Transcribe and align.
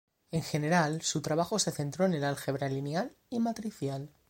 En 0.31 0.41
general, 0.41 1.03
su 1.03 1.21
trabajo 1.21 1.59
se 1.59 1.69
centró 1.71 2.05
en 2.07 2.15
el 2.15 2.23
álgebra 2.23 2.67
lineal 2.67 3.15
y 3.29 3.37
matricial. 3.37 4.09